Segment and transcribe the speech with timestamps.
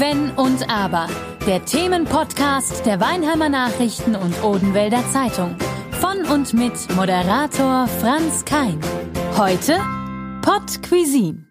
[0.00, 1.08] Wenn und Aber.
[1.46, 5.56] Der Themenpodcast der Weinheimer Nachrichten und Odenwälder Zeitung.
[5.90, 8.80] Von und mit Moderator Franz Kein.
[9.36, 9.78] Heute
[10.40, 11.44] Pod Cuisine.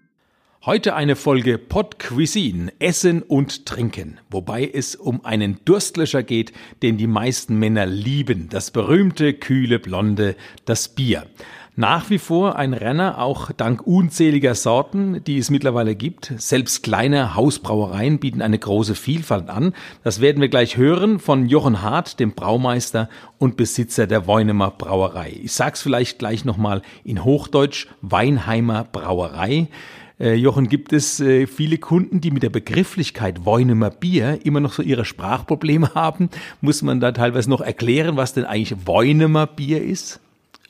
[0.65, 6.97] Heute eine Folge Pot Cuisine, Essen und Trinken, wobei es um einen Durstlöscher geht, den
[6.97, 10.35] die meisten Männer lieben, das berühmte, kühle, blonde,
[10.65, 11.27] das Bier.
[11.75, 16.33] Nach wie vor ein Renner, auch dank unzähliger Sorten, die es mittlerweile gibt.
[16.37, 19.73] Selbst kleine Hausbrauereien bieten eine große Vielfalt an.
[20.03, 25.39] Das werden wir gleich hören von Jochen Hart, dem Braumeister und Besitzer der Weunemer Brauerei.
[25.41, 29.69] Ich sag's vielleicht gleich nochmal in Hochdeutsch, Weinheimer Brauerei.
[30.19, 34.73] Äh, Jochen, gibt es äh, viele Kunden, die mit der Begrifflichkeit Weunemer Bier immer noch
[34.73, 36.29] so ihre Sprachprobleme haben?
[36.59, 40.19] Muss man da teilweise noch erklären, was denn eigentlich Weunemer Bier ist?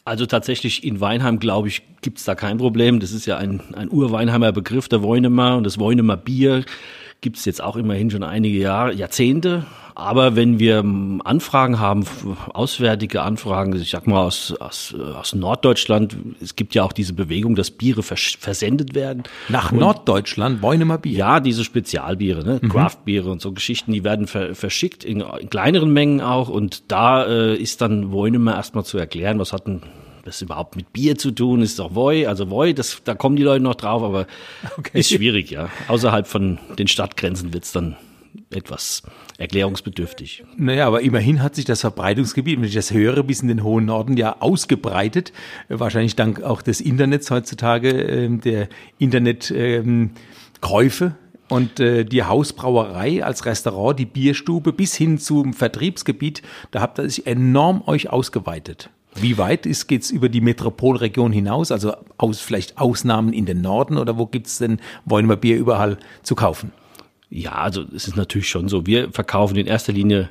[0.10, 3.00] Also tatsächlich in Weinheim, glaube ich, gibt's da kein Problem.
[3.00, 6.66] Das ist ja ein, ein Urweinheimer Begriff, der Weunemer und das Weunemer Bier
[7.22, 9.68] gibt's jetzt auch immerhin schon einige Jahre, Jahrzehnte.
[9.94, 12.06] Aber wenn wir ähm, Anfragen haben,
[12.54, 17.54] auswärtige Anfragen, ich sag mal aus, aus, aus Norddeutschland, es gibt ja auch diese Bewegung,
[17.54, 19.24] dass Biere vers versendet werden.
[19.48, 21.18] Nach und, Norddeutschland, Weunemer Bier?
[21.20, 22.60] Ja, diese Spezialbiere, ne?
[22.64, 22.70] Mhm.
[22.70, 26.50] Craftbiere und so Geschichten, die werden ver verschickt, in, in, kleineren Mengen auch.
[26.50, 29.82] Und da äh, ist dann Weunemer erstmal zu erklären, was hat denn
[30.24, 31.62] das überhaupt mit Bier zu tun?
[31.62, 34.28] Ist doch Woi, also Woi, das, da kommen die Leute noch drauf, aber
[34.78, 35.00] okay.
[35.00, 35.70] ist schwierig, ja.
[35.88, 37.98] Außerhalb von den Stadtgrenzen wird's dann
[38.52, 39.04] etwas
[39.38, 40.44] erklärungsbedürftig.
[40.58, 43.86] Naja, aber immerhin hat sich das Verbreitungsgebiet, wenn ich das höre, bis in den hohen
[43.86, 45.34] Norden ja ausgebreitet.
[45.68, 51.06] Wahrscheinlich dank auch des Internets heutzutage, äh, der Internetkäufe.
[51.06, 51.16] Ähm,
[51.50, 57.10] und äh, die Hausbrauerei als Restaurant, die Bierstube bis hin zum Vertriebsgebiet, da habt ihr
[57.10, 58.92] sich enorm euch ausgeweitet.
[59.16, 61.72] Wie weit ist, geht's über die Metropolregion hinaus?
[61.72, 65.98] Also aus, vielleicht Ausnahmen in den Norden oder wo gibt's denn Wollen wir Bier überall
[66.24, 66.72] zu kaufen?
[67.30, 68.86] Ja, also es ist natürlich schon so.
[68.86, 70.30] Wir verkaufen in erster Linie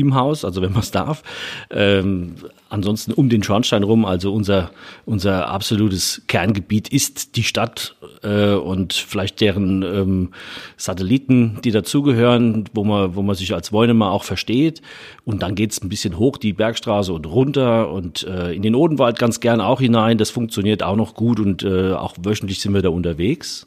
[0.00, 1.22] im Haus, also wenn man es darf.
[1.70, 2.34] Ähm,
[2.68, 4.70] ansonsten um den Schornstein rum, also unser,
[5.04, 10.28] unser absolutes Kerngebiet ist die Stadt äh, und vielleicht deren ähm,
[10.76, 14.82] Satelliten, die dazugehören, wo man, wo man sich als Wohnemer auch versteht.
[15.24, 19.18] Und dann geht's ein bisschen hoch die Bergstraße und runter und äh, in den Odenwald
[19.18, 20.18] ganz gern auch hinein.
[20.18, 23.66] Das funktioniert auch noch gut und äh, auch wöchentlich sind wir da unterwegs.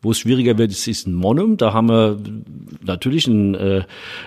[0.00, 1.56] Wo es schwieriger wird, ist, ein Monum.
[1.56, 2.18] Da haben wir
[2.84, 3.82] natürlich ein, äh,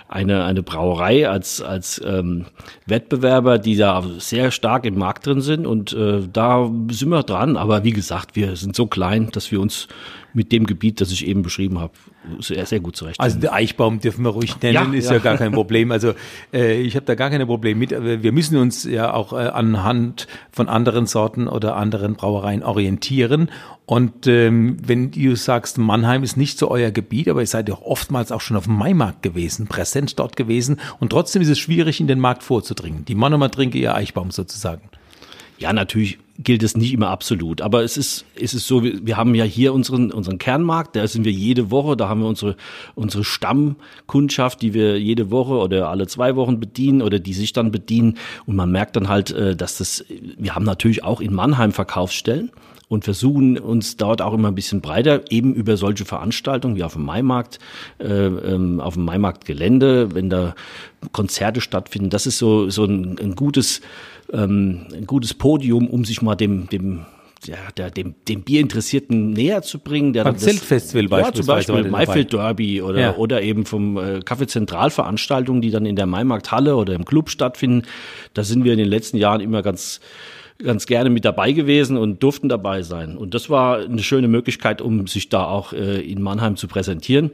[0.09, 2.45] eine, eine Brauerei als, als ähm,
[2.85, 5.65] Wettbewerber, die da sehr stark im Markt drin sind.
[5.65, 7.55] Und äh, da sind wir dran.
[7.55, 9.87] Aber wie gesagt, wir sind so klein, dass wir uns
[10.33, 11.93] mit dem Gebiet, das ich eben beschrieben habe,
[12.39, 13.19] sehr, sehr gut zurecht.
[13.19, 15.13] Also der Eichbaum dürfen wir ruhig nennen, ja, ist ja.
[15.13, 15.91] ja gar kein Problem.
[15.91, 16.13] Also
[16.53, 17.91] äh, ich habe da gar keine Probleme mit.
[17.91, 23.49] Wir müssen uns ja auch äh, anhand von anderen Sorten oder anderen Brauereien orientieren.
[23.85, 27.77] Und ähm, wenn du sagst, Mannheim ist nicht so euer Gebiet, aber ihr seid ja
[27.81, 31.99] oftmals auch schon auf dem Maimarkt gewesen, präsent dort gewesen und trotzdem ist es schwierig,
[31.99, 33.03] in den Markt vorzudringen.
[33.05, 34.83] Die Mannheimer trinke ihr Eichbaum sozusagen.
[35.61, 39.35] Ja, natürlich gilt es nicht immer absolut, aber es ist, es ist so, wir haben
[39.35, 42.55] ja hier unseren, unseren Kernmarkt, da sind wir jede Woche, da haben wir unsere,
[42.95, 47.71] unsere Stammkundschaft, die wir jede Woche oder alle zwei Wochen bedienen oder die sich dann
[47.71, 48.17] bedienen
[48.47, 52.49] und man merkt dann halt, äh, dass das, wir haben natürlich auch in Mannheim Verkaufsstellen
[52.91, 56.93] und versuchen uns dort auch immer ein bisschen breiter, eben über solche Veranstaltungen wie auf
[56.93, 57.59] dem Maimarkt,
[57.99, 60.55] äh, ähm, auf dem Maimarktgelände, wenn da
[61.11, 62.09] Konzerte stattfinden.
[62.09, 63.79] Das ist so, so ein, ein gutes
[64.33, 67.05] ähm, ein gutes Podium, um sich mal dem, dem
[67.45, 70.13] ja, der, dem, dem Bierinteressierten näher zu bringen.
[70.13, 73.15] Der Beim Zeltfestival ja, zum Beispiel Maifeld Derby oder, ja.
[73.15, 77.87] oder eben vom äh, Kaffeezentralveranstaltungen, die dann in der Maimarkthalle oder im Club stattfinden.
[78.33, 80.01] Da sind wir in den letzten Jahren immer ganz
[80.63, 83.17] ganz gerne mit dabei gewesen und durften dabei sein.
[83.17, 87.31] Und das war eine schöne Möglichkeit, um sich da auch äh, in Mannheim zu präsentieren.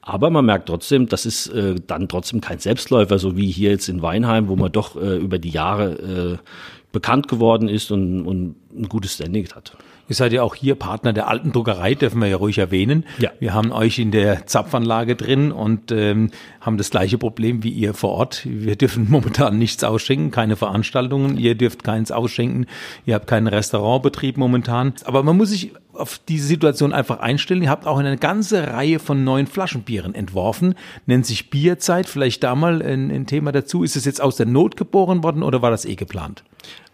[0.00, 3.88] Aber man merkt trotzdem, das ist äh, dann trotzdem kein Selbstläufer, so wie hier jetzt
[3.88, 6.48] in Weinheim, wo man doch äh, über die Jahre äh,
[6.92, 9.76] bekannt geworden ist und, und ein gutes Standing hat.
[10.08, 13.04] Ihr seid ja auch hier Partner der alten Druckerei, dürfen wir ja ruhig erwähnen.
[13.18, 13.30] Ja.
[13.40, 17.92] Wir haben euch in der Zapfanlage drin und ähm, haben das gleiche Problem wie ihr
[17.92, 18.42] vor Ort.
[18.44, 21.36] Wir dürfen momentan nichts ausschenken, keine Veranstaltungen.
[21.36, 22.66] Ihr dürft keins ausschenken.
[23.04, 24.94] Ihr habt keinen Restaurantbetrieb momentan.
[25.04, 27.62] Aber man muss sich auf diese Situation einfach einstellen.
[27.62, 30.74] Ihr habt auch eine ganze Reihe von neuen Flaschenbieren entworfen.
[31.06, 32.08] Nennt sich Bierzeit.
[32.08, 33.82] Vielleicht da mal ein, ein Thema dazu.
[33.82, 36.44] Ist es jetzt aus der Not geboren worden oder war das eh geplant?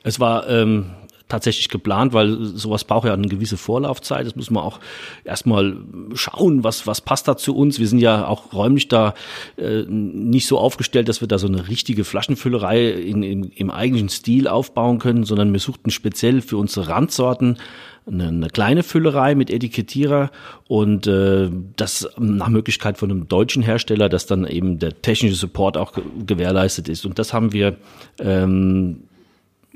[0.02, 0.90] Es war ähm,
[1.28, 4.26] tatsächlich geplant, weil sowas braucht ja eine gewisse Vorlaufzeit.
[4.26, 4.78] Das muss man auch
[5.24, 5.76] erstmal
[6.14, 7.78] schauen, was, was passt da zu uns.
[7.78, 9.14] Wir sind ja auch räumlich da
[9.56, 14.10] äh, nicht so aufgestellt, dass wir da so eine richtige Flaschenfüllerei in, in, im eigentlichen
[14.10, 17.58] Stil aufbauen können, sondern wir suchten speziell für unsere Randsorten
[18.06, 20.30] eine, eine kleine Füllerei mit Etikettierer
[20.68, 25.78] und äh, das nach Möglichkeit von einem deutschen Hersteller, dass dann eben der technische Support
[25.78, 25.92] auch
[26.26, 27.06] gewährleistet ist.
[27.06, 27.76] Und das haben wir
[28.20, 29.04] ähm,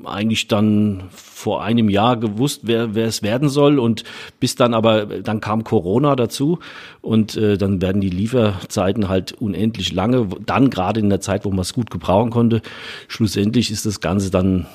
[0.05, 3.79] eigentlich dann vor einem Jahr gewusst, wer, wer es werden soll.
[3.79, 4.03] Und
[4.39, 6.59] bis dann aber, dann kam Corona dazu.
[7.01, 11.49] Und äh, dann werden die Lieferzeiten halt unendlich lange, dann gerade in der Zeit, wo
[11.49, 12.61] man es gut gebrauchen konnte.
[13.07, 14.67] Schlussendlich ist das Ganze dann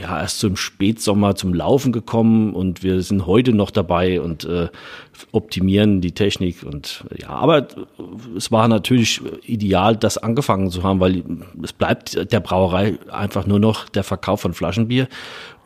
[0.00, 4.68] ja erst zum Spätsommer zum Laufen gekommen und wir sind heute noch dabei und äh,
[5.32, 7.66] optimieren die Technik und ja, aber
[8.36, 11.22] es war natürlich ideal, das angefangen zu haben, weil
[11.62, 15.08] es bleibt der Brauerei einfach nur noch der Verkauf von Flaschenbier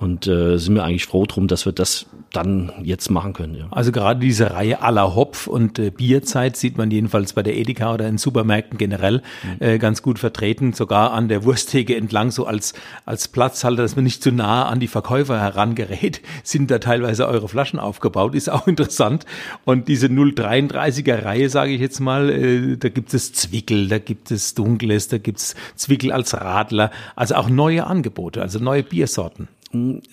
[0.02, 3.54] und äh, sind wir eigentlich froh drum, dass wir das dann jetzt machen können.
[3.54, 3.66] Ja.
[3.70, 7.94] Also gerade diese Reihe aller Hopf- und äh, Bierzeit sieht man jedenfalls bei der Edeka
[7.94, 9.64] oder in Supermärkten generell mhm.
[9.64, 14.02] äh, ganz gut vertreten, sogar an der Wursttheke entlang, so als, als Platzhalter, dass man
[14.02, 18.66] nicht zu nah an die Verkäufer herangerät, sind da teilweise eure Flaschen aufgebaut, ist auch
[18.66, 19.24] interessant.
[19.64, 24.32] Und diese 033er Reihe, sage ich jetzt mal, äh, da gibt es Zwickel, da gibt
[24.32, 29.46] es Dunkles, da gibt es Zwickel als Radler, also auch neue Angebote, also neue Biersorten.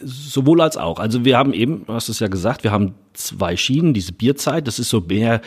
[0.01, 0.99] Sowohl als auch.
[0.99, 4.67] Also wir haben eben, du hast es ja gesagt, wir haben zwei Schienen, diese Bierzeit,
[4.67, 5.41] das ist so mehr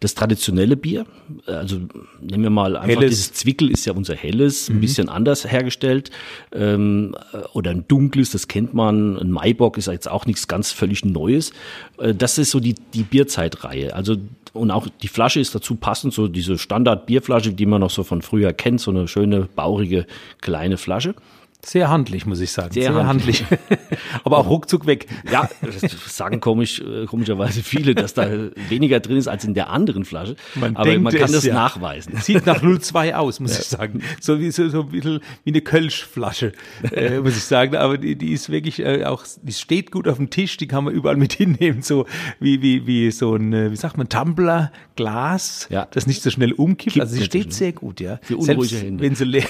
[0.00, 1.04] das traditionelle Bier.
[1.46, 1.80] Also
[2.20, 3.10] nehmen wir mal einfach helles.
[3.10, 4.76] dieses Zwickel ist ja unser helles, mhm.
[4.76, 6.10] ein bisschen anders hergestellt.
[6.52, 7.14] Ähm,
[7.52, 9.18] oder ein dunkles, das kennt man.
[9.18, 11.52] Ein Maibock ist jetzt auch nichts ganz völlig Neues.
[11.98, 13.94] Äh, das ist so die, die Bierzeitreihe.
[13.94, 14.16] Also
[14.54, 18.22] und auch die Flasche ist dazu passend, so diese Standard-Bierflasche, die man noch so von
[18.22, 20.06] früher kennt, so eine schöne, baurige,
[20.40, 21.14] kleine Flasche.
[21.64, 22.72] Sehr handlich, muss ich sagen.
[22.72, 23.44] Sehr, Sehr handlich.
[24.24, 25.06] Aber auch ruckzuck weg.
[25.30, 28.30] Ja, das sagen komisch, äh, komischerweise viele, dass da
[28.68, 30.36] weniger drin ist als in der anderen Flasche.
[30.54, 31.54] Man Aber man kann das ja.
[31.54, 32.16] nachweisen.
[32.20, 33.60] Sieht nach 02 aus, muss ja.
[33.60, 34.02] ich sagen.
[34.20, 36.52] So wie, so, so ein bisschen wie eine Kölschflasche,
[36.92, 37.74] äh, muss ich sagen.
[37.74, 40.84] Aber die, die ist wirklich äh, auch, die steht gut auf dem Tisch, die kann
[40.84, 41.82] man überall mit hinnehmen.
[41.82, 42.06] So
[42.38, 45.88] wie, wie, wie so ein, äh, wie sagt man, Tumbler, Glas, ja.
[45.90, 46.94] das nicht so schnell umkippt.
[46.94, 48.20] Kippt also sie steht sehr gut, ja.
[48.22, 49.04] Für unruhige Selbst, Hände.
[49.04, 49.44] Wenn sie leer.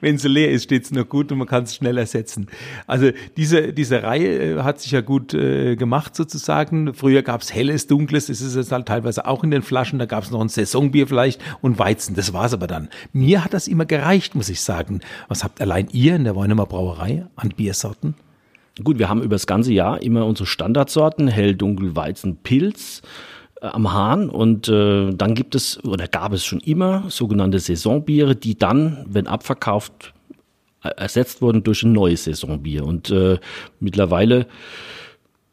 [0.00, 2.46] Wenn sie leer ist, steht es noch gut und man kann es schnell ersetzen.
[2.86, 6.94] Also diese, diese Reihe äh, hat sich ja gut äh, gemacht sozusagen.
[6.94, 9.98] Früher gab es helles, dunkles, das ist es halt teilweise auch in den Flaschen.
[9.98, 12.14] Da gab es noch ein Saisonbier vielleicht und Weizen.
[12.14, 12.88] Das war's aber dann.
[13.12, 15.00] Mir hat das immer gereicht, muss ich sagen.
[15.28, 18.14] Was habt allein ihr in der Weinheimer Brauerei an Biersorten?
[18.84, 23.00] Gut, wir haben über das ganze Jahr immer unsere Standardsorten, hell, dunkel, Weizen, Pilz
[23.62, 28.36] äh, am Hahn und äh, dann gibt es oder gab es schon immer sogenannte Saisonbiere,
[28.36, 30.12] die dann, wenn abverkauft,
[30.88, 32.84] ersetzt wurden durch ein neues Saisonbier.
[32.84, 33.38] Und äh,
[33.80, 34.46] mittlerweile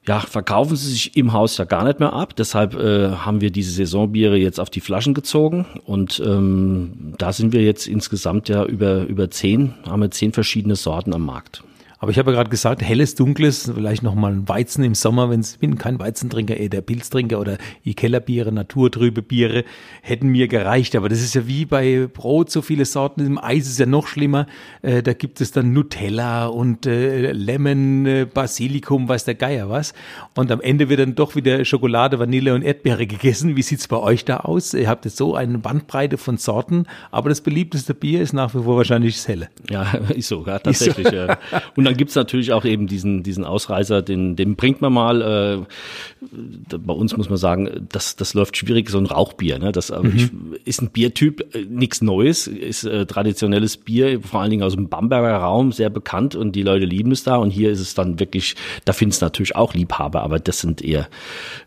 [0.05, 2.35] ja, verkaufen sie sich im Haus ja gar nicht mehr ab.
[2.35, 5.65] Deshalb äh, haben wir diese Saisonbiere jetzt auf die Flaschen gezogen.
[5.85, 10.75] Und ähm, da sind wir jetzt insgesamt ja über, über zehn, haben wir zehn verschiedene
[10.75, 11.63] Sorten am Markt.
[12.03, 15.39] Aber ich habe ja gerade gesagt, helles, dunkles, vielleicht nochmal ein Weizen im Sommer, wenn
[15.39, 19.63] es, bin kein Weizentrinker, eher der Pilztrinker oder die Kellerbiere, naturtrübe Biere,
[20.01, 20.97] hätten mir gereicht.
[20.97, 23.25] Aber das ist ja wie bei Brot, so viele Sorten.
[23.25, 24.47] Im Eis ist ja noch schlimmer.
[24.81, 29.93] Äh, da gibt es dann Nutella und äh, Lemon, äh, Basilikum, weiß der Geier was.
[30.35, 33.55] Und am Ende wird dann doch wieder Schokolade, Vanille und Erdbeere gegessen.
[33.55, 34.73] Wie sieht's bei euch da aus?
[34.73, 38.63] Ihr habt jetzt so eine Bandbreite von Sorten, aber das beliebteste Bier ist nach wie
[38.63, 39.47] vor wahrscheinlich das Helle.
[39.69, 39.83] Ja,
[40.13, 41.07] ist so, ja, tatsächlich.
[41.07, 41.15] So.
[41.15, 41.37] Ja.
[41.77, 45.21] Und dann gibt's natürlich auch eben diesen, diesen Ausreißer, den, den bringt man mal.
[45.21, 49.59] Äh, bei uns muss man sagen, das, das läuft schwierig, so ein Rauchbier.
[49.59, 49.71] Ne?
[49.71, 50.13] Das mhm.
[50.15, 54.75] ich, ist ein Biertyp, äh, nichts Neues, ist äh, traditionelles Bier, vor allen Dingen aus
[54.75, 57.37] dem Bamberger Raum, sehr bekannt und die Leute lieben es da.
[57.37, 61.07] Und hier ist es dann wirklich, da findest natürlich auch Liebhaber, aber das sind eher,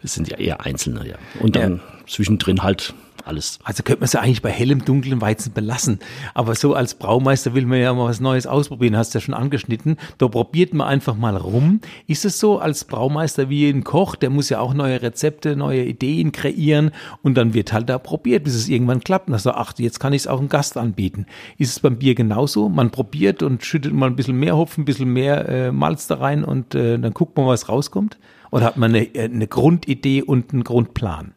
[0.03, 1.17] das sind ja eher Einzelne, ja.
[1.41, 2.07] Und dann ja.
[2.07, 2.95] zwischendrin halt
[3.27, 3.59] alles.
[3.65, 5.99] Also könnte man es ja eigentlich bei hellem, dunklem Weizen belassen.
[6.35, 9.35] Aber so als Braumeister will man ja mal was Neues ausprobieren, hast du ja schon
[9.35, 9.97] angeschnitten.
[10.19, 11.81] Da probiert man einfach mal rum.
[12.07, 15.85] Ist es so als Braumeister wie ein Koch, der muss ja auch neue Rezepte, neue
[15.85, 16.91] Ideen kreieren
[17.23, 19.29] und dann wird halt da probiert, bis es irgendwann klappt.
[19.29, 21.27] Und dann sagt, ach, jetzt kann ich es auch einem Gast anbieten.
[21.59, 22.69] Ist es beim Bier genauso?
[22.69, 26.17] Man probiert und schüttet mal ein bisschen mehr Hopfen, ein bisschen mehr äh, Malz da
[26.17, 28.19] rein und äh, dann guckt man, was rauskommt?
[28.51, 31.36] Oder hat man eine, äh, eine Grundidee und einen Grundplan?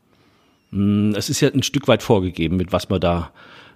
[0.71, 3.31] Mm, es ist ja ein Stück weit vorgegeben, mit was man da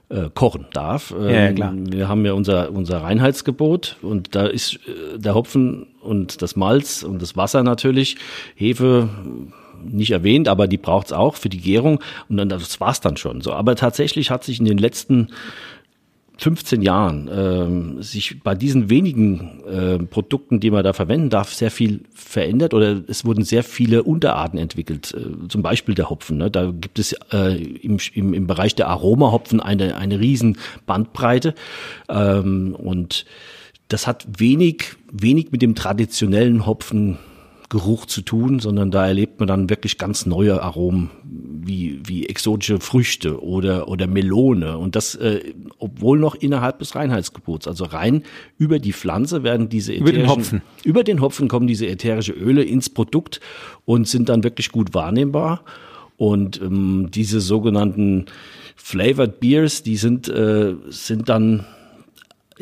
[0.09, 1.13] äh, kochen darf.
[1.17, 1.73] Ähm, ja, klar.
[1.75, 7.03] Wir haben ja unser, unser Reinheitsgebot und da ist äh, der Hopfen und das Malz
[7.03, 8.17] und das Wasser natürlich,
[8.55, 9.09] Hefe
[9.83, 13.41] nicht erwähnt, aber die braucht's auch für die Gärung und dann das war's dann schon
[13.41, 13.53] so.
[13.53, 15.29] Aber tatsächlich hat sich in den letzten
[16.37, 21.69] 15 Jahren ähm, sich bei diesen wenigen äh, Produkten, die man da verwenden darf, sehr
[21.69, 25.13] viel verändert oder es wurden sehr viele Unterarten entwickelt.
[25.13, 26.37] Äh, zum Beispiel der Hopfen.
[26.37, 26.49] Ne?
[26.49, 31.53] Da gibt es äh, im, im, im Bereich der Aromahopfen eine, eine riesen Bandbreite
[32.09, 33.25] ähm, und
[33.87, 37.19] das hat wenig, wenig mit dem traditionellen Hopfen
[37.73, 42.79] Geruch zu tun, sondern da erlebt man dann wirklich ganz neue Aromen wie, wie exotische
[42.79, 44.77] Früchte oder, oder Melone.
[44.77, 47.67] Und das, äh, obwohl noch innerhalb des Reinheitsgebots.
[47.67, 48.21] Also rein
[48.59, 50.61] über die Pflanze werden diese ätherischen, über den Hopfen.
[50.83, 53.39] Über den Hopfen kommen diese ätherische Öle ins Produkt
[53.85, 55.63] und sind dann wirklich gut wahrnehmbar.
[56.15, 58.27] Und ähm, diese sogenannten
[58.75, 61.65] Flavored Beers, die sind, äh, sind dann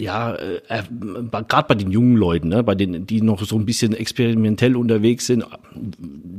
[0.02, 0.84] ja, äh, äh
[1.48, 5.28] gerade bei den jungen Leuten, ne, bei denen, die noch so ein bisschen experimentell unterwegs
[5.28, 5.46] sind,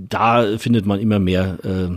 [0.09, 1.97] da findet man immer mehr, äh,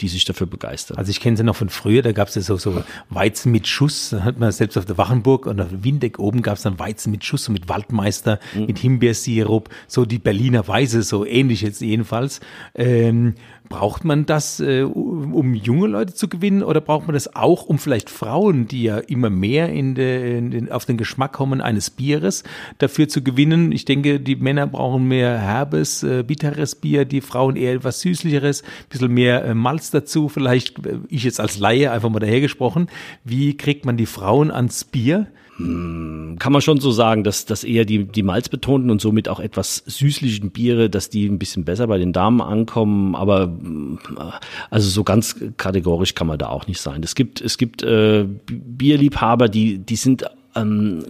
[0.00, 0.98] die sich dafür begeistern.
[0.98, 3.68] Also ich kenne sie noch von früher, da gab es ja so, so Weizen mit
[3.68, 6.78] Schuss, da hat man selbst auf der Wachenburg und auf Windeck oben gab es dann
[6.78, 8.66] Weizen mit Schuss, so mit Waldmeister, mhm.
[8.66, 12.40] mit Himbeersirup, so die Berliner Weise, so ähnlich jetzt jedenfalls.
[12.74, 13.34] Ähm,
[13.70, 14.84] Braucht man das, äh,
[15.32, 18.98] um junge Leute zu gewinnen oder braucht man das auch, um vielleicht Frauen, die ja
[18.98, 22.44] immer mehr in de, in den, auf den Geschmack kommen eines Bieres,
[22.78, 23.72] dafür zu gewinnen?
[23.72, 28.62] Ich denke, die Männer brauchen mehr herbes, äh, bitteres Bier, die Frauen eher etwas süßlicheres,
[28.88, 30.28] bisschen mehr äh, Malz dazu.
[30.28, 32.88] Vielleicht, ich jetzt als Laie einfach mal dahergesprochen,
[33.24, 35.28] wie kriegt man die Frauen ans Bier?
[35.56, 39.38] Hm, kann man schon so sagen, dass, dass eher die, die malzbetonten und somit auch
[39.38, 43.14] etwas süßlichen Biere, dass die ein bisschen besser bei den Damen ankommen.
[43.14, 43.52] Aber
[44.70, 47.02] also so ganz kategorisch kann man da auch nicht sein.
[47.02, 50.24] Es gibt, es gibt äh, Bierliebhaber, die, die sind
[50.56, 51.04] ähm,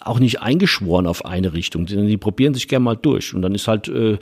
[0.00, 3.34] auch nicht eingeschworen auf eine Richtung, sondern die probieren sich gerne mal durch.
[3.34, 4.18] Und dann ist halt äh,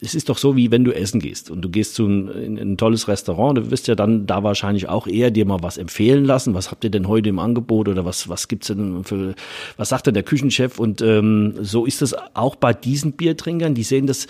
[0.00, 2.58] es ist doch so, wie wenn du essen gehst und du gehst zu ein, in
[2.58, 6.24] ein tolles Restaurant, du wirst ja dann da wahrscheinlich auch eher dir mal was empfehlen
[6.24, 6.54] lassen.
[6.54, 9.34] Was habt ihr denn heute im Angebot oder was, was gibt's denn für,
[9.76, 10.78] was sagt denn der Küchenchef?
[10.78, 14.28] Und ähm, so ist es auch bei diesen Biertrinkern, die sehen das,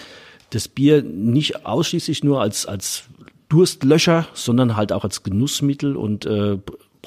[0.51, 3.05] das Bier nicht ausschließlich nur als, als
[3.51, 6.59] Durstlöscher, sondern halt auch als Genussmittel und äh,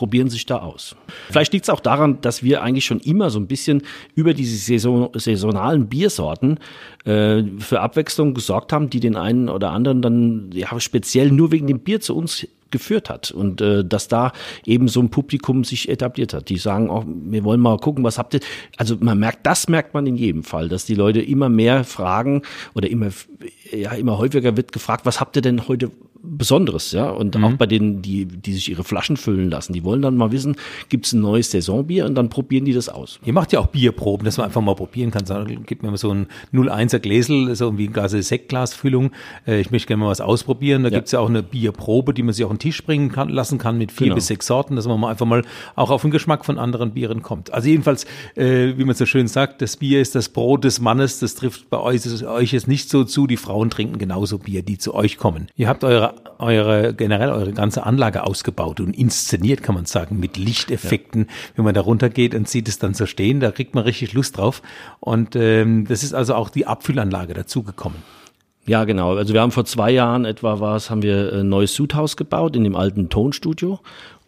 [0.01, 0.95] probieren sich da aus.
[1.29, 3.83] Vielleicht liegt es auch daran, dass wir eigentlich schon immer so ein bisschen
[4.15, 6.57] über diese Saison, saisonalen Biersorten
[7.05, 11.67] äh, für Abwechslung gesorgt haben, die den einen oder anderen dann ja speziell nur wegen
[11.67, 14.31] dem Bier zu uns geführt hat und äh, dass da
[14.65, 16.49] eben so ein Publikum sich etabliert hat.
[16.49, 18.39] Die sagen auch, wir wollen mal gucken, was habt ihr.
[18.77, 22.41] Also man merkt, das merkt man in jedem Fall, dass die Leute immer mehr fragen
[22.73, 23.09] oder immer
[23.71, 25.91] ja immer häufiger wird gefragt, was habt ihr denn heute
[26.23, 27.09] Besonderes, ja.
[27.09, 27.43] Und mhm.
[27.43, 30.55] auch bei denen, die, die sich ihre Flaschen füllen lassen, die wollen dann mal wissen,
[30.89, 33.19] gibt es ein neues Saisonbier und dann probieren die das aus.
[33.25, 35.23] Ihr macht ja auch Bierproben, dass man einfach mal probieren kann.
[35.65, 39.11] Gib mir mal so ein 01er Gläsel, so wie eine Sektglasfüllung.
[39.47, 40.83] Äh, ich möchte gerne mal was ausprobieren.
[40.83, 40.97] Da ja.
[40.97, 43.77] gibt's ja auch eine Bierprobe, die man sich auf den Tisch bringen kann, lassen kann
[43.77, 44.15] mit vier genau.
[44.15, 45.43] bis sechs Sorten, dass man mal einfach mal
[45.75, 47.53] auch auf den Geschmack von anderen Bieren kommt.
[47.53, 51.19] Also jedenfalls, äh, wie man so schön sagt, das Bier ist das Brot des Mannes.
[51.19, 53.27] Das trifft bei euch, euch jetzt nicht so zu.
[53.27, 55.47] Die Frauen trinken genauso Bier, die zu euch kommen.
[55.55, 60.37] Ihr habt eure eure, generell eure ganze Anlage ausgebaut und inszeniert, kann man sagen, mit
[60.37, 61.21] Lichteffekten.
[61.21, 61.33] Ja.
[61.55, 64.37] Wenn man da runtergeht und sieht es dann so stehen, da kriegt man richtig Lust
[64.37, 64.61] drauf.
[64.99, 67.99] Und ähm, das ist also auch die Abfüllanlage dazugekommen.
[68.65, 69.15] Ja, genau.
[69.15, 72.63] Also wir haben vor zwei Jahren etwa was, haben wir ein neues Sudhaus gebaut in
[72.63, 73.79] dem alten Tonstudio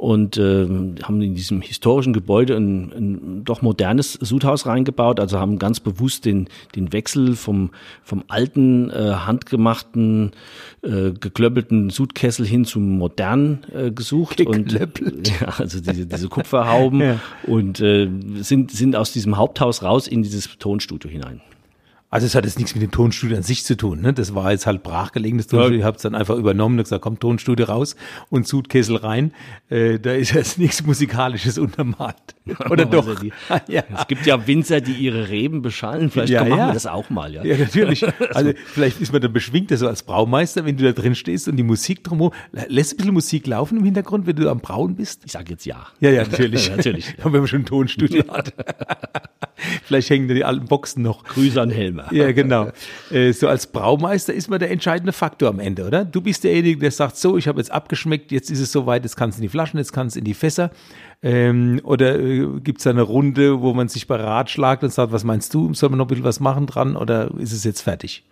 [0.03, 0.67] und äh,
[1.01, 5.17] haben in diesem historischen Gebäude ein, ein doch modernes Sudhaus reingebaut.
[5.17, 7.69] Also haben ganz bewusst den, den Wechsel vom,
[8.03, 10.31] vom alten, äh, handgemachten,
[10.81, 14.35] äh, geklöppelten Sudkessel hin zum modernen äh, gesucht.
[14.35, 15.13] Geklöppelt.
[15.15, 17.19] Und, ja, also diese, diese Kupferhauben ja.
[17.47, 18.09] und äh,
[18.41, 21.39] sind, sind aus diesem Haupthaus raus in dieses Tonstudio hinein.
[22.13, 24.01] Also es hat jetzt nichts mit dem Tonstudio an sich zu tun.
[24.01, 24.13] Ne?
[24.13, 25.77] Das war jetzt halt brachgelegenes Tonstudio.
[25.77, 25.79] Ja.
[25.79, 27.95] Ich habe es dann einfach übernommen und gesagt, komm, Tonstudio raus
[28.29, 29.33] und Sudkessel rein.
[29.69, 32.13] Äh, da ist jetzt nichts Musikalisches untermalt.
[32.69, 33.07] Oder doch?
[33.07, 33.33] Also die,
[33.73, 33.81] ja.
[33.97, 36.11] Es gibt ja Winzer, die ihre Reben beschallen.
[36.11, 36.67] Vielleicht ja, machen ja.
[36.67, 37.33] wir das auch mal.
[37.33, 38.05] Ja, ja natürlich.
[38.35, 41.55] Also vielleicht ist man dann beschwingter so als Braumeister, wenn du da drin stehst und
[41.55, 42.31] die Musik drumherum.
[42.67, 45.23] Lässt ein bisschen Musik laufen im Hintergrund, wenn du am Brauen bist?
[45.25, 45.87] Ich sage jetzt ja.
[45.99, 46.69] Ja, ja, natürlich.
[46.69, 47.15] natürlich.
[47.17, 47.25] Ja.
[47.25, 48.53] wenn man schon ein Tonstudio hat.
[49.85, 51.23] vielleicht hängen da die alten Boxen noch.
[51.23, 52.02] Grüße an Helmer.
[52.11, 52.71] Ja, genau.
[53.11, 56.05] Äh, so als Braumeister ist man der entscheidende Faktor am Ende, oder?
[56.05, 59.15] Du bist derjenige, der sagt, so, ich habe jetzt abgeschmeckt, jetzt ist es soweit, jetzt
[59.15, 60.71] kannst du in die Flaschen, jetzt kannst du in die Fässer.
[61.23, 65.53] Ähm, oder äh, gibt es eine Runde, wo man sich beratschlagt und sagt, was meinst
[65.53, 68.23] du, soll man noch ein bisschen was machen dran oder ist es jetzt fertig?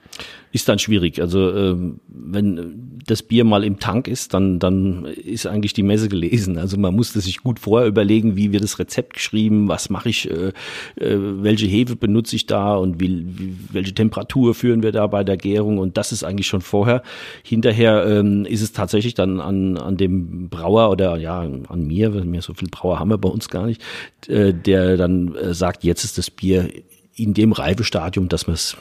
[0.51, 1.21] ist dann schwierig.
[1.21, 6.10] Also ähm, wenn das Bier mal im Tank ist, dann, dann ist eigentlich die Messe
[6.10, 6.57] gelesen.
[6.57, 10.29] Also man musste sich gut vorher überlegen, wie wird das Rezept geschrieben, was mache ich,
[10.29, 10.51] äh,
[10.98, 15.24] äh, welche Hefe benutze ich da und wie, wie, welche Temperatur führen wir da bei
[15.24, 17.01] der Gärung und das ist eigentlich schon vorher.
[17.43, 22.41] Hinterher ähm, ist es tatsächlich dann an, an dem Brauer oder ja an mir, mir
[22.41, 23.81] so viel Brauer haben wir bei uns gar nicht,
[24.27, 26.69] äh, der dann äh, sagt, jetzt ist das Bier
[27.15, 28.77] in dem Reifestadium, dass wir es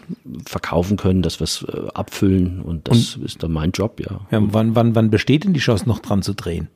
[0.46, 4.20] verkaufen können, dass wir es äh, abfüllen und das und, ist dann mein Job, ja.
[4.30, 6.68] ja wann, wann, wann besteht denn die Chance noch dran zu drehen?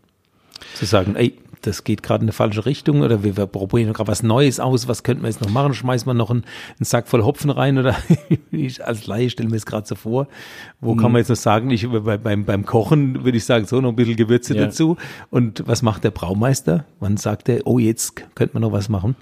[0.75, 4.09] Zu sagen, ey, das geht gerade in eine falsche Richtung oder wir, wir probieren gerade
[4.09, 5.75] was Neues aus, was könnten wir jetzt noch machen?
[5.75, 6.45] Schmeißen wir noch einen,
[6.79, 7.97] einen Sack voll Hopfen rein oder
[8.51, 10.29] ich als Laie stelle mir es gerade so vor.
[10.81, 10.99] Wo mhm.
[10.99, 13.91] kann man jetzt noch sagen, ich, bei, beim, beim Kochen würde ich sagen, so noch
[13.91, 14.67] ein bisschen Gewürze ja.
[14.67, 14.97] dazu.
[15.31, 16.85] Und was macht der Braumeister?
[17.01, 19.17] Wann sagt er, oh, jetzt könnte man noch was machen?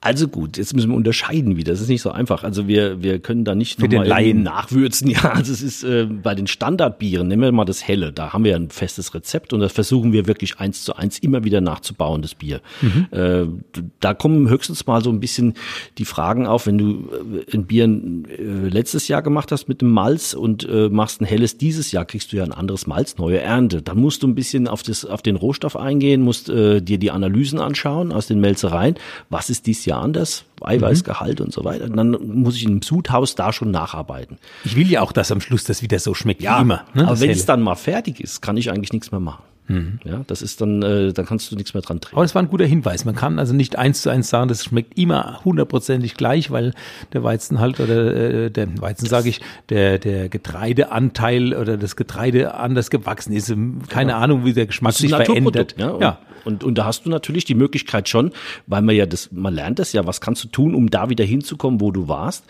[0.00, 1.72] Also gut, jetzt müssen wir unterscheiden wieder.
[1.72, 2.44] Das ist nicht so einfach.
[2.44, 5.08] Also wir, wir können da nicht Für nochmal nachwürzen.
[5.18, 8.44] Ja, also es ist äh, bei den Standardbieren, nehmen wir mal das Helle, da haben
[8.44, 12.20] wir ein festes Rezept und das versuchen wir wirklich eins zu eins immer wieder nachzubauen,
[12.20, 12.60] das Bier.
[12.82, 13.06] Mhm.
[13.10, 15.54] Äh, da kommen höchstens mal so ein bisschen
[15.96, 17.08] die Fragen auf, wenn du
[17.50, 21.24] äh, ein Bier äh, letztes Jahr gemacht hast mit dem Malz und äh, machst ein
[21.24, 23.80] helles dieses Jahr, kriegst du ja ein anderes Malz, neue Ernte.
[23.80, 27.10] Dann musst du ein bisschen auf, das, auf den Rohstoff eingehen, musst äh, dir die
[27.10, 28.96] Analysen anschauen aus den Melzereien.
[29.30, 31.46] Was ist dieses Jahr anders, Eiweißgehalt mhm.
[31.46, 31.84] und so weiter.
[31.84, 34.38] Und dann muss ich im Sudhaus da schon nacharbeiten.
[34.64, 36.84] Ich will ja auch, dass am Schluss das wieder so schmeckt ja, wie immer.
[36.94, 39.42] Ne, aber wenn es dann mal fertig ist, kann ich eigentlich nichts mehr machen.
[39.68, 40.00] Mhm.
[40.04, 42.14] Ja, das ist dann, äh, dann kannst du nichts mehr dran drehen.
[42.14, 43.04] Aber das war ein guter Hinweis.
[43.04, 46.72] Man kann also nicht eins zu eins sagen, das schmeckt immer hundertprozentig gleich, weil
[47.12, 52.54] der Weizen halt oder äh, der Weizen sage ich, der der Getreideanteil oder das Getreide
[52.54, 53.54] anders gewachsen ist.
[53.88, 54.18] Keine ja.
[54.18, 55.74] Ahnung, wie der Geschmack sich verändert.
[55.78, 56.18] Ja, und, ja.
[56.44, 58.32] Und, und da hast du natürlich die Möglichkeit schon,
[58.66, 61.24] weil man ja das, man lernt das ja, was kannst du tun, um da wieder
[61.24, 62.44] hinzukommen, wo du warst.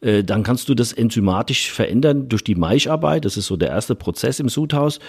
[0.00, 3.24] Äh, dann kannst du das enzymatisch verändern durch die Maischarbeit.
[3.24, 5.00] Das ist so der erste Prozess im Sudhaus.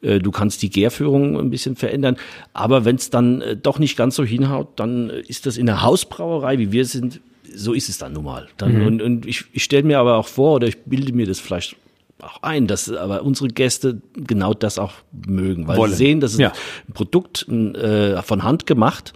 [0.00, 2.16] Äh, du kannst die Gärführung Ausführungen ein bisschen verändern.
[2.52, 5.66] Aber wenn es dann äh, doch nicht ganz so hinhaut, dann äh, ist das in
[5.66, 7.20] der Hausbrauerei, wie wir sind,
[7.52, 8.48] so ist es dann nun mal.
[8.56, 8.86] Dann, mhm.
[8.86, 11.76] Und, und ich, ich stelle mir aber auch vor, oder ich bilde mir das vielleicht
[12.20, 14.92] auch ein, dass aber unsere Gäste genau das auch
[15.26, 15.90] mögen, weil Wollen.
[15.92, 16.52] sie sehen, das ist ja.
[16.88, 19.14] ein Produkt äh, von Hand gemacht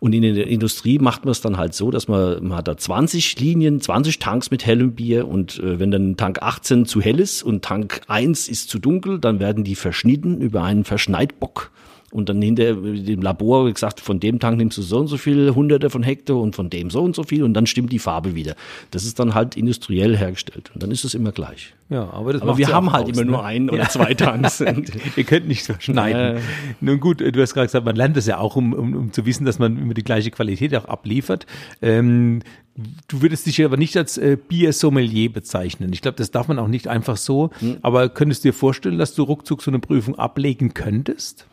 [0.00, 2.76] und in der Industrie macht man es dann halt so, dass man, man hat da
[2.76, 7.20] 20 Linien, 20 Tanks mit hellem Bier und äh, wenn dann Tank 18 zu hell
[7.20, 11.70] ist und Tank 1 ist zu dunkel, dann werden die verschnitten über einen Verschneidbock
[12.10, 15.54] und dann hinter dem Labor gesagt, von dem Tank nimmst du so und so viele
[15.54, 18.34] Hunderte von Hektar und von dem so und so viel und dann stimmt die Farbe
[18.34, 18.56] wieder.
[18.90, 21.74] Das ist dann halt industriell hergestellt und dann ist es immer gleich.
[21.90, 23.30] Ja, aber, das aber wir haben halt aus, immer ne?
[23.32, 24.60] nur einen oder zwei Tanks.
[25.16, 26.36] Ihr könnt nicht verschneiden.
[26.36, 26.40] Äh.
[26.80, 29.26] Nun gut, du hast gerade gesagt, man lernt das ja auch, um, um, um zu
[29.26, 31.46] wissen, dass man immer die gleiche Qualität auch abliefert.
[31.82, 32.40] Ähm,
[33.08, 35.92] Du würdest dich aber nicht als äh, Bier-Sommelier bezeichnen.
[35.92, 37.50] Ich glaube, das darf man auch nicht einfach so.
[37.58, 37.78] Hm.
[37.82, 41.46] Aber könntest du dir vorstellen, dass du ruckzuck so eine Prüfung ablegen könntest?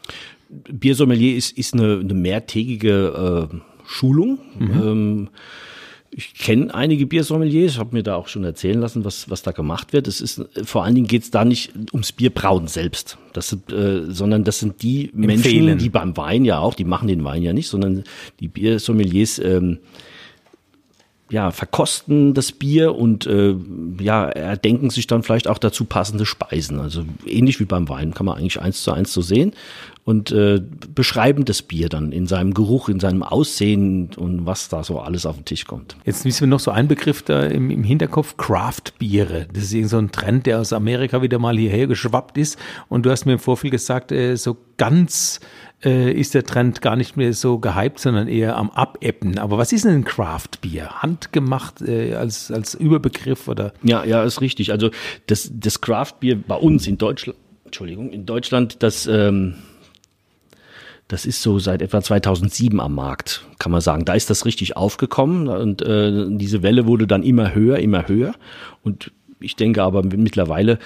[0.49, 4.39] Biersommelier ist, ist eine, eine mehrtägige äh, Schulung.
[4.57, 4.71] Mhm.
[4.71, 5.29] Ähm,
[6.11, 9.51] ich kenne einige Biersommeliers, ich habe mir da auch schon erzählen lassen, was, was da
[9.51, 10.07] gemacht wird.
[10.07, 14.03] Es ist vor allen Dingen geht es da nicht ums Bierbrauen selbst, das sind, äh,
[14.09, 15.65] sondern das sind die Empfehlen.
[15.65, 18.03] Menschen, die beim Wein ja auch, die machen den Wein ja nicht, sondern
[18.39, 19.79] die Biersommeliers ähm,
[21.29, 23.55] ja, verkosten das Bier und äh,
[23.99, 26.79] ja, erdenken sich dann vielleicht auch dazu passende Speisen.
[26.79, 29.53] Also ähnlich wie beim Wein kann man eigentlich eins zu eins so sehen
[30.07, 30.61] und äh,
[30.95, 35.25] beschreiben das Bier dann in seinem Geruch, in seinem Aussehen und was da so alles
[35.25, 35.97] auf den Tisch kommt.
[36.05, 39.47] Jetzt wissen wir noch so ein Begriff da im, im Hinterkopf, Craft-Biere.
[39.51, 42.57] Das ist irgendwie so ein Trend, der aus Amerika wieder mal hierher geschwappt ist.
[42.87, 45.41] Und du hast mir im Vorfeld gesagt, äh, so ganz
[45.83, 49.37] äh, ist der Trend gar nicht mehr so gehypt, sondern eher am Abebben.
[49.37, 51.01] Aber was ist denn ein Craft-Bier?
[51.01, 53.73] Handgemacht äh, als, als Überbegriff oder?
[53.83, 54.71] Ja, ja, ist richtig.
[54.71, 54.89] Also
[55.27, 59.55] das, das Craft-Bier bei uns in Deutschland, Entschuldigung, in Deutschland, das ähm,
[61.07, 64.03] das ist so seit etwa 2007 am Markt, kann man sagen.
[64.03, 68.33] Da ist das richtig aufgekommen und äh, diese Welle wurde dann immer höher, immer höher.
[68.83, 70.79] Und ich denke aber mittlerweile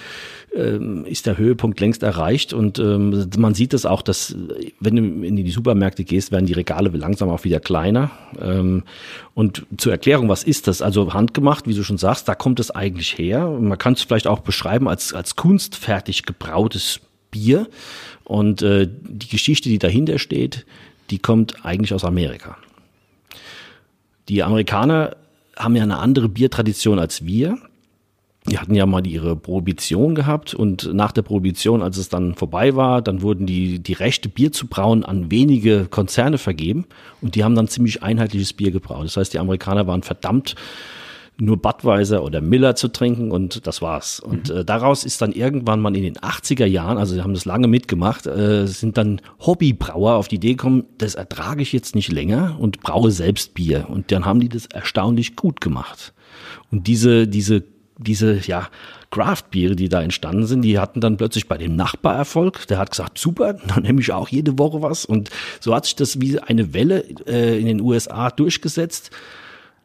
[0.54, 4.36] ähm, ist der Höhepunkt längst erreicht und ähm, man sieht es das auch, dass
[4.80, 8.12] wenn du in die Supermärkte gehst, werden die Regale langsam auch wieder kleiner.
[8.40, 8.84] Ähm,
[9.34, 10.82] und zur Erklärung, was ist das?
[10.82, 13.48] Also handgemacht, wie du schon sagst, da kommt es eigentlich her.
[13.48, 17.00] Man kann es vielleicht auch beschreiben als, als kunstfertig gebrautes
[17.32, 17.68] Bier.
[18.24, 20.66] Und äh, die Geschichte, die dahinter steht,
[21.10, 22.58] die kommt eigentlich aus Amerika.
[24.30, 25.16] Die Amerikaner
[25.58, 27.58] haben ja eine andere Biertradition als wir.
[28.50, 32.76] Die hatten ja mal ihre Prohibition gehabt und nach der Prohibition, als es dann vorbei
[32.76, 36.86] war, dann wurden die, die Rechte, Bier zu brauen, an wenige Konzerne vergeben
[37.22, 39.06] und die haben dann ziemlich einheitliches Bier gebraut.
[39.06, 40.56] Das heißt, die Amerikaner waren verdammt
[41.42, 44.20] nur Budweiser oder Miller zu trinken und das war's.
[44.20, 44.58] Und mhm.
[44.58, 47.68] äh, daraus ist dann irgendwann mal in den 80er Jahren, also sie haben das lange
[47.68, 52.58] mitgemacht, äh, sind dann Hobbybrauer auf die Idee gekommen, das ertrage ich jetzt nicht länger
[52.60, 53.88] und braue selbst Bier.
[53.90, 56.14] Und dann haben die das erstaunlich gut gemacht.
[56.72, 57.64] Und diese, diese,
[58.04, 58.70] diese, ja,
[59.12, 62.66] Craft-Biere, die da entstanden sind, die hatten dann plötzlich bei dem Nachbar Erfolg.
[62.68, 65.06] Der hat gesagt, super, dann nehme ich auch jede Woche was.
[65.06, 69.12] Und so hat sich das wie eine Welle äh, in den USA durchgesetzt.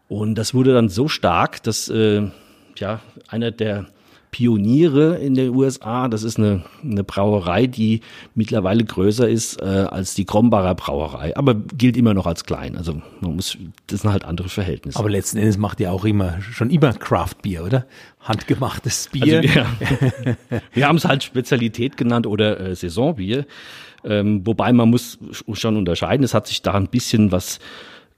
[0.08, 2.22] Und das wurde dann so stark, dass äh,
[2.78, 3.86] ja einer der
[4.36, 6.08] Pioniere in den USA.
[6.08, 8.02] Das ist eine, eine Brauerei, die
[8.34, 12.76] mittlerweile größer ist äh, als die Krombacher Brauerei, aber gilt immer noch als klein.
[12.76, 14.98] Also man muss, das sind halt andere Verhältnisse.
[14.98, 17.86] Aber letzten Endes macht ihr auch immer schon immer Craft Bier, oder?
[18.20, 19.38] Handgemachtes Bier.
[19.38, 20.36] Also wir,
[20.74, 23.46] wir haben es halt Spezialität genannt oder äh, Saisonbier.
[24.04, 25.18] Ähm, wobei man muss
[25.54, 26.24] schon unterscheiden.
[26.24, 27.58] Es hat sich da ein bisschen was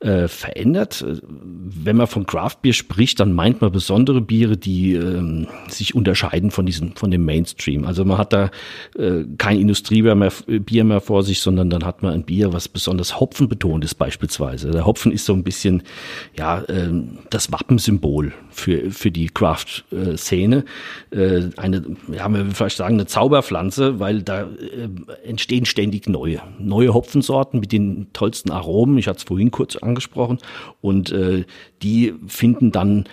[0.00, 1.04] äh, verändert.
[1.22, 6.52] Wenn man von Craft Beer spricht, dann meint man besondere Biere, die ähm, sich unterscheiden
[6.52, 7.84] von diesem, von dem Mainstream.
[7.84, 8.50] Also man hat da
[8.96, 12.68] äh, kein Industriebier mehr, Bier mehr vor sich, sondern dann hat man ein Bier, was
[12.68, 14.70] besonders hopfenbetont ist beispielsweise.
[14.70, 15.82] Der Hopfen ist so ein bisschen
[16.36, 16.90] ja äh,
[17.30, 20.64] das Wappensymbol für für die Craft-Szene.
[21.10, 21.82] Äh, eine,
[22.12, 24.46] ja, man will vielleicht sagen eine Zauberpflanze, weil da äh,
[25.24, 28.96] entstehen ständig neue neue Hopfensorten mit den tollsten Aromen.
[28.98, 30.38] Ich hatte es vorhin kurz angesprochen.
[30.80, 31.44] Und äh,
[31.82, 33.04] die finden dann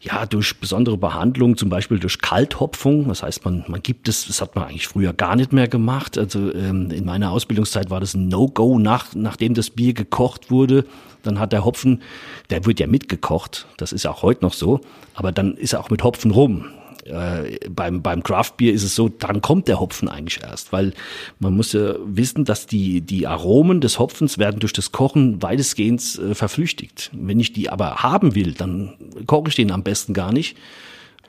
[0.00, 3.08] ja, durch besondere Behandlung, zum Beispiel durch Kalthopfung.
[3.08, 6.16] Das heißt, man, man gibt es, das hat man eigentlich früher gar nicht mehr gemacht.
[6.16, 10.86] Also ähm, in meiner Ausbildungszeit war das ein No-Go, nach, nachdem das Bier gekocht wurde.
[11.22, 12.00] Dann hat der Hopfen,
[12.48, 14.80] der wird ja mitgekocht, das ist auch heute noch so,
[15.12, 16.64] aber dann ist er auch mit Hopfen rum
[17.10, 20.92] äh, beim, beim Craft Beer ist es so, dann kommt der Hopfen eigentlich erst, weil
[21.38, 26.18] man muss ja wissen, dass die, die Aromen des Hopfens werden durch das Kochen weitestgehend
[26.18, 27.10] äh, verflüchtigt.
[27.12, 28.94] Wenn ich die aber haben will, dann
[29.26, 30.56] koche ich den am besten gar nicht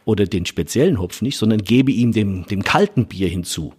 [0.05, 3.73] oder den speziellen Hopfen nicht, sondern gebe ihm dem, dem kalten Bier hinzu.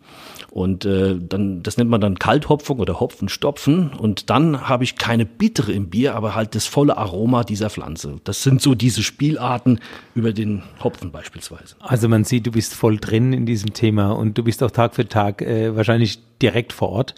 [0.52, 3.94] Und äh, dann, das nennt man dann Kalthopfung oder Hopfenstopfen.
[3.94, 8.20] Und dann habe ich keine bittere im Bier, aber halt das volle Aroma dieser Pflanze.
[8.24, 9.80] Das sind so diese Spielarten
[10.14, 11.76] über den Hopfen beispielsweise.
[11.80, 14.94] Also man sieht, du bist voll drin in diesem Thema und du bist auch Tag
[14.94, 17.14] für Tag äh, wahrscheinlich direkt vor Ort,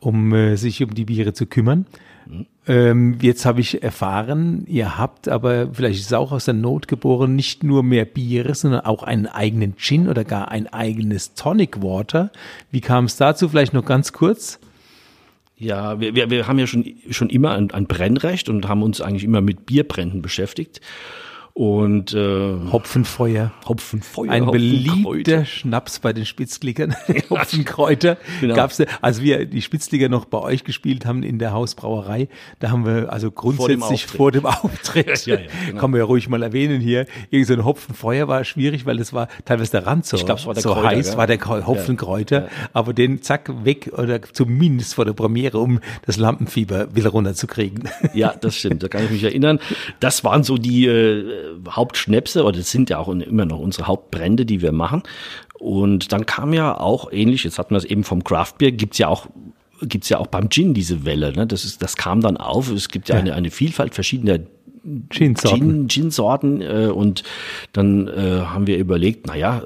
[0.00, 1.84] um äh, sich um die Biere zu kümmern.
[2.66, 6.86] Ähm, jetzt habe ich erfahren, ihr habt aber, vielleicht ist es auch aus der Not
[6.86, 11.82] geboren, nicht nur mehr Biere, sondern auch einen eigenen Gin oder gar ein eigenes Tonic
[11.82, 12.30] Water.
[12.70, 13.48] Wie kam es dazu?
[13.48, 14.58] Vielleicht noch ganz kurz.
[15.56, 19.00] Ja, wir, wir, wir haben ja schon, schon immer ein, ein Brennrecht und haben uns
[19.00, 20.80] eigentlich immer mit Bierbränden beschäftigt.
[21.58, 23.50] Und äh, Hopfenfeuer.
[23.66, 24.30] Hopfenfeuer.
[24.30, 26.94] Ein beliebter Schnaps bei den Spitzklickern.
[27.30, 28.16] Hopfenkräuter.
[28.40, 28.54] Genau.
[28.54, 32.28] Gab's, als wir die Spitzklicker noch bei euch gespielt haben in der Hausbrauerei,
[32.60, 35.80] da haben wir also grundsätzlich vor dem Auftritt, vor dem Auftritt ja, ja, genau.
[35.80, 39.12] kann man ja ruhig mal erwähnen hier, irgend so ein Hopfenfeuer war schwierig, weil das
[39.12, 41.18] war teilweise der Rand so, glaub, war der so Kräuter, heiß, gell?
[41.18, 46.18] war der Hopfenkräuter, ja, aber den zack weg oder zumindest vor der Premiere, um das
[46.18, 47.88] Lampenfieber wieder runterzukriegen.
[48.14, 49.58] Ja, das stimmt, da kann ich mich erinnern.
[49.98, 54.46] Das waren so die äh, Hauptschnäpse, oder das sind ja auch immer noch unsere Hauptbrände,
[54.46, 55.02] die wir machen.
[55.58, 59.08] Und dann kam ja auch ähnlich, jetzt hatten wir es eben vom Craftbeer, gibt's ja
[59.08, 59.26] auch
[59.80, 61.32] gibt's ja auch beim Gin diese Welle.
[61.32, 61.46] Ne?
[61.46, 62.70] Das, ist, das kam dann auf.
[62.70, 63.20] Es gibt ja, ja.
[63.20, 64.40] Eine, eine Vielfalt verschiedener
[65.10, 65.88] Gin-Sorten.
[65.88, 67.22] Gin, Gin äh, und
[67.72, 69.62] dann äh, haben wir überlegt, naja,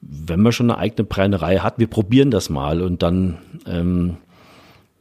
[0.00, 2.82] wenn man schon eine eigene Brennerei hat, wir probieren das mal.
[2.82, 4.16] Und dann ähm,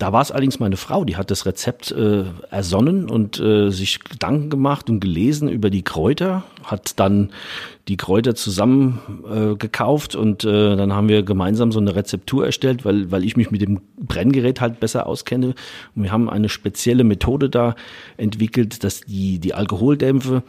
[0.01, 3.99] da war es allerdings meine Frau, die hat das Rezept äh, ersonnen und äh, sich
[3.99, 7.29] Gedanken gemacht und gelesen über die Kräuter, hat dann
[7.87, 12.83] die Kräuter zusammen äh, gekauft und äh, dann haben wir gemeinsam so eine Rezeptur erstellt,
[12.83, 15.53] weil, weil ich mich mit dem Brenngerät halt besser auskenne.
[15.95, 17.75] Und wir haben eine spezielle Methode da
[18.17, 20.41] entwickelt, dass die, die Alkoholdämpfe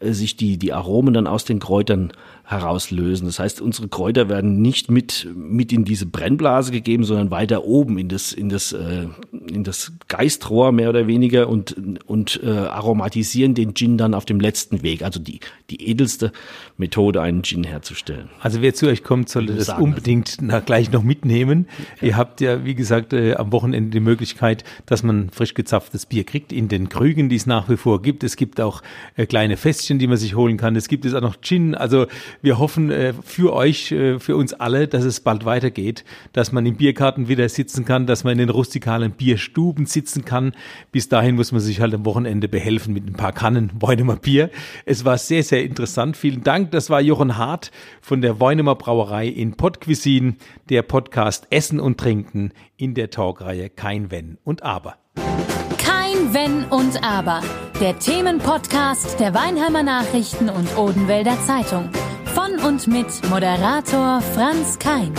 [0.00, 2.12] äh, sich die, die Aromen dann aus den Kräutern
[2.46, 3.26] herauslösen.
[3.26, 7.98] Das heißt, unsere Kräuter werden nicht mit, mit in diese Brennblase gegeben, sondern weiter oben
[7.98, 9.08] in das, in das, äh,
[9.50, 11.74] in das Geistrohr mehr oder weniger und,
[12.06, 15.02] und äh, aromatisieren den Gin dann auf dem letzten Weg.
[15.02, 16.30] Also die, die edelste
[16.76, 18.30] Methode, einen Gin herzustellen.
[18.40, 21.66] Also wer zu euch kommt, sollte das unbedingt nach, gleich noch mitnehmen.
[22.00, 22.06] Ja.
[22.06, 26.22] Ihr habt ja, wie gesagt, äh, am Wochenende die Möglichkeit, dass man frisch gezapftes Bier
[26.22, 28.22] kriegt in den Krügen, die es nach wie vor gibt.
[28.22, 28.82] Es gibt auch
[29.16, 30.76] äh, kleine Fässchen, die man sich holen kann.
[30.76, 31.74] Es gibt es auch noch Gin.
[31.74, 32.06] Also
[32.42, 36.66] wir hoffen äh, für euch, äh, für uns alle, dass es bald weitergeht, dass man
[36.66, 40.52] im Biergarten wieder sitzen kann, dass man in den rustikalen Bierstuben sitzen kann.
[40.92, 44.50] Bis dahin muss man sich halt am Wochenende behelfen mit ein paar Kannen Weunemer Bier.
[44.84, 46.16] Es war sehr, sehr interessant.
[46.16, 46.70] Vielen Dank.
[46.70, 47.70] Das war Jochen Hart
[48.00, 50.36] von der Weunemer Brauerei in Pottcuisine,
[50.68, 54.96] der Podcast Essen und Trinken in der Talkreihe Kein Wenn und Aber.
[55.78, 57.40] Kein Wenn und Aber
[57.80, 61.90] der Themenpodcast der Weinheimer Nachrichten und Odenwälder Zeitung.
[62.36, 65.14] Von und mit Moderator Franz Kein.